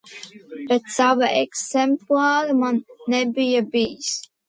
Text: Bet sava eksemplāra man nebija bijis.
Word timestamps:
Bet 0.71 0.87
sava 0.95 1.29
eksemplāra 1.43 2.59
man 2.65 2.83
nebija 3.17 3.67
bijis. 3.73 4.15